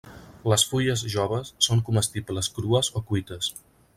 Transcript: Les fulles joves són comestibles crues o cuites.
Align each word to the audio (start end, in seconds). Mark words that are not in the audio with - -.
Les 0.51 0.63
fulles 0.69 1.03
joves 1.15 1.51
són 1.67 1.85
comestibles 1.91 2.51
crues 2.57 2.93
o 3.01 3.05
cuites. 3.13 3.53